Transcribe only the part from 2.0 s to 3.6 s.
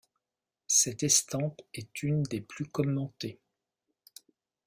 une des plus commentées.